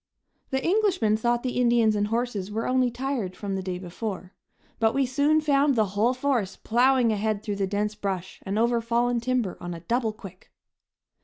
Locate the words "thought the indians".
1.15-1.95